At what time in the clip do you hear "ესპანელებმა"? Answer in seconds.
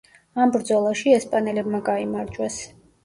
1.17-1.83